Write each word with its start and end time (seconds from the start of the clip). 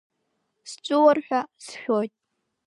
Сҵәыуар 0.69 1.17
ҳәа 1.25 1.41
сшәоит. 1.65 2.13